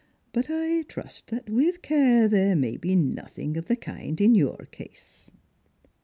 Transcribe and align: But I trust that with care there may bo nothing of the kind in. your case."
But 0.33 0.49
I 0.49 0.81
trust 0.87 1.27
that 1.27 1.47
with 1.47 1.83
care 1.83 2.27
there 2.27 2.55
may 2.55 2.75
bo 2.75 2.95
nothing 2.95 3.55
of 3.55 3.65
the 3.67 3.75
kind 3.75 4.19
in. 4.19 4.33
your 4.33 4.65
case." 4.71 5.29